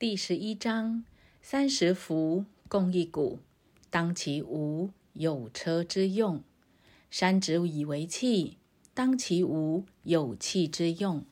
[0.00, 1.04] 第十一章：
[1.42, 3.36] 三十辐，共一毂。
[3.90, 6.38] 当其无，有车之用；
[7.10, 8.56] 山之以为器，
[8.94, 11.24] 当其无，有器之用；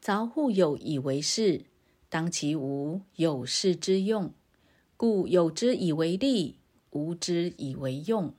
[0.00, 1.64] 凿户有以为室，
[2.08, 4.32] 当其无，有室之用。
[4.96, 6.54] 故有之以为利，
[6.90, 8.32] 无之以为用。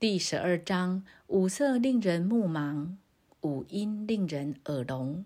[0.00, 2.96] 第十二章：五色令人目盲，
[3.42, 5.24] 五音令人耳聋，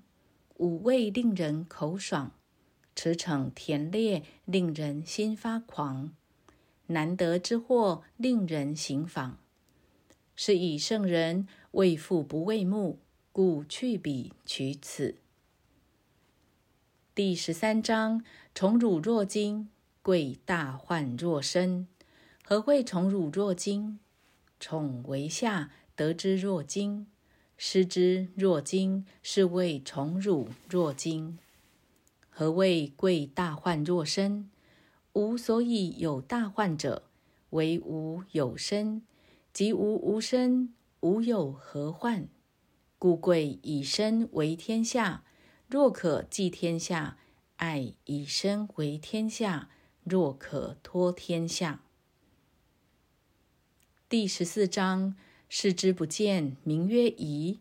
[0.62, 2.30] 五味令人口爽，
[2.94, 6.14] 驰骋甜猎令人心发狂。
[6.86, 9.38] 难得之货，令人行妨。
[10.36, 13.00] 是以圣人为父不为目，
[13.32, 15.16] 故去彼取此。
[17.12, 18.22] 第十三章：
[18.54, 19.68] 宠辱若惊，
[20.00, 21.88] 贵大患若身。
[22.44, 23.98] 何谓宠辱若惊？
[24.60, 27.06] 宠为下，得之若惊；
[27.56, 31.38] 失之若惊，是谓宠辱若惊。
[32.28, 34.50] 何谓贵大患若身？
[35.12, 37.04] 无所以有大患者，
[37.50, 39.02] 为无有身；
[39.52, 42.28] 即无无身，无有何患？
[42.98, 45.24] 故贵以身为天下。
[45.68, 47.18] 若可寄天下，
[47.56, 49.68] 爱以身为天下。
[50.04, 51.82] 若可托天下。
[54.08, 55.14] 第十四章：
[55.54, 57.58] 视之不见，名曰夷；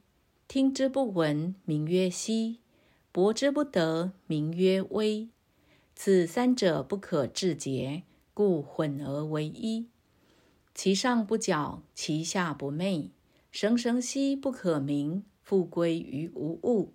[0.47, 2.59] 听之不闻，名曰希；
[3.11, 5.28] 博之不得，名曰微。
[5.94, 8.03] 此三者不可致诘，
[8.34, 9.88] 故混而为一。
[10.73, 13.12] 其上不矫，其下不昧，
[13.52, 16.94] 绳绳兮不可名，复归于无物。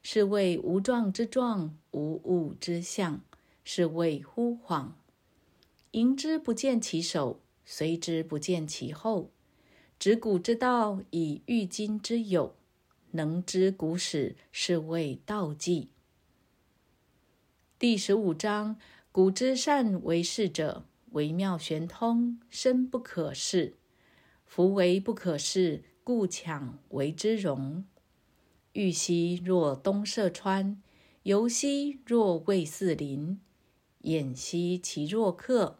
[0.00, 3.20] 是谓无状之状，无物之象。
[3.64, 4.92] 是谓惚恍。
[5.90, 9.32] 迎之不见其首，随之不见其后。
[9.98, 12.54] 执古之道，以御今之有。
[13.12, 15.88] 能知古始，是谓道纪。
[17.78, 18.76] 第十五章：
[19.10, 23.78] 古之善为士者，微妙玄通，深不可视。
[24.44, 27.86] 夫为不可视，故强为之容。
[28.74, 30.82] 欲兮若东涉川，
[31.22, 33.40] 游兮若渭四邻。
[34.02, 35.78] 偃兮其若客，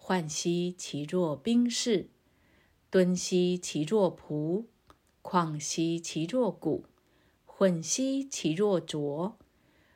[0.00, 2.08] 涣兮其若宾士。
[2.90, 4.64] 敦兮其若朴，
[5.22, 6.86] 旷兮其若谷，
[7.44, 9.36] 混兮其若浊。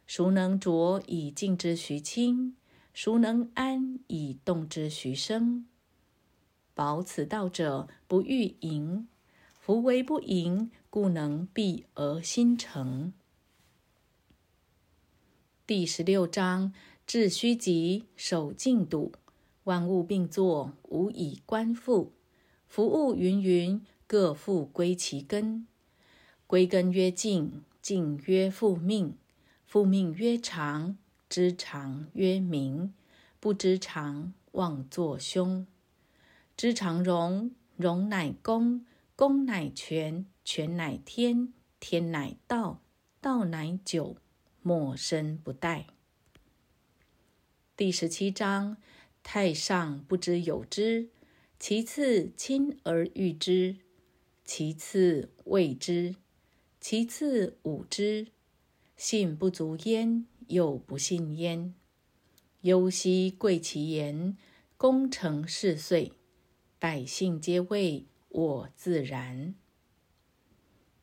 [0.07, 2.55] 孰能浊以静之徐清？
[2.93, 5.67] 孰能安以动之徐生？
[6.75, 9.09] 保此道者，不欲盈。
[9.59, 13.15] 夫为不盈，故能蔽而心诚。
[15.67, 16.75] 第十六章：
[17.07, 19.13] 致虚极，守静笃。
[19.65, 22.13] 万物并作，无以观复。
[22.73, 25.67] 夫物芸芸，各复归其根。
[26.47, 29.15] 归根曰静，静曰复命。
[29.67, 30.97] 复命曰长，
[31.29, 32.95] 知常曰明，
[33.39, 35.67] 不知常，妄作凶。
[36.57, 42.81] 知常容，容乃公，公乃全，全乃天，天乃道，
[43.21, 44.17] 道乃久，
[44.63, 45.85] 莫身不殆。
[47.77, 48.79] 第十七章：
[49.23, 51.11] 太上不知有之，
[51.65, 53.77] 其次亲而誉之，
[54.45, 56.17] 其次畏之，
[56.81, 58.27] 其次侮之。
[58.97, 61.73] 信不足焉，又不信焉。
[62.63, 64.37] 忧兮贵其言，
[64.77, 66.11] 功成事遂，
[66.81, 69.55] 百姓皆谓我自然。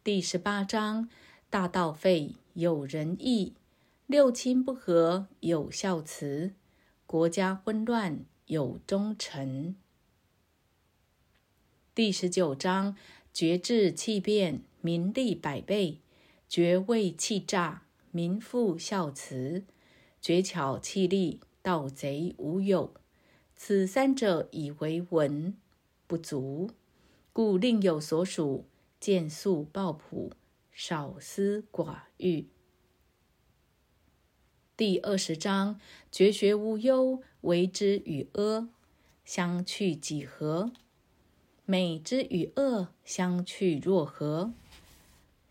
[0.04, 1.08] 第十八章：
[1.50, 3.54] 大道废，有仁义；
[4.08, 6.52] 六亲不和，有孝慈；
[7.06, 9.78] 国家混乱，有忠臣。
[11.96, 12.96] 第十九章：
[13.34, 15.98] 绝志气变，民利百倍；
[16.48, 17.84] 绝位气诈。
[18.12, 19.66] 民复孝慈，
[20.22, 22.94] 绝巧弃利，盗贼无有。
[23.56, 25.56] 此三者以为文
[26.08, 26.72] 不足，
[27.34, 28.66] 故另有所属。
[29.00, 30.32] 见素抱朴，
[30.72, 32.48] 少思寡欲。
[34.76, 35.80] 第二十章：
[36.12, 38.70] 绝学无忧，为之与阿
[39.24, 40.72] 相去几何？
[41.70, 44.52] 美之与恶相去若何？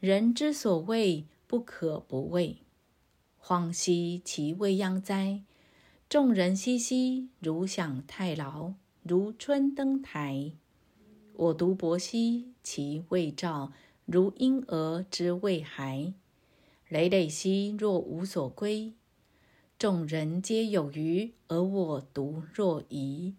[0.01, 1.27] 人之所谓。
[1.47, 2.59] 不可不畏，
[3.39, 5.41] 荒兮其未央哉！
[6.11, 10.53] 众人熙熙，如享太牢，如春登台。
[11.33, 13.73] 我独泊兮其未兆，
[14.05, 16.13] 如婴儿之未孩。
[16.91, 18.93] 累累兮若无所归。
[19.79, 23.33] 众人皆有余，而我独若遗。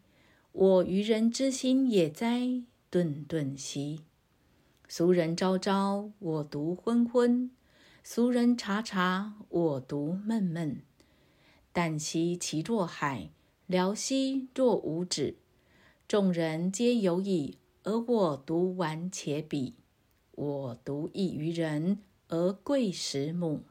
[0.61, 2.63] 我愚人之心也哉！
[2.89, 4.01] 顿顿兮。
[4.89, 7.49] 俗人昭昭，我独昏昏。
[8.03, 10.81] 俗人察察，我独闷闷。
[11.73, 13.29] 旦夕其若海，
[13.67, 15.37] 辽兮若无止。
[16.09, 19.75] 众人皆有矣，而我独顽且鄙。
[20.31, 23.63] 我独异于人，而贵十母。